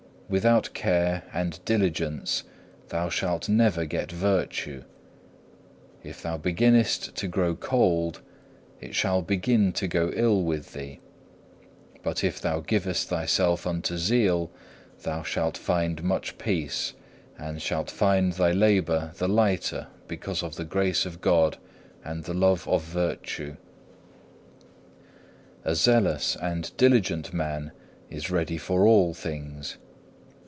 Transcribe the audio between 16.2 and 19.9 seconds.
peace, and shalt find thy labour the lighter